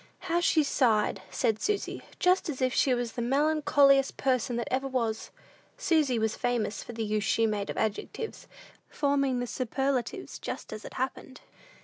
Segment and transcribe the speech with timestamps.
[0.21, 4.87] "How she sighed," said Susy, "just as if she was the melancholiest person that ever
[4.87, 5.29] was!"
[5.77, 8.47] Susy was famous for the use she made of adjectives,
[8.89, 11.41] forming the superlatives just as it happened.